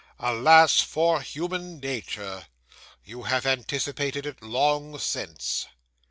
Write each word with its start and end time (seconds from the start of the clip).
Alas 0.17 0.81
for 0.81 1.21
human 1.21 1.79
nature! 1.79 2.47
You 3.03 3.21
have 3.21 3.45
anticipated 3.45 4.25
it 4.25 4.41
long 4.41 4.97
since. 4.97 5.67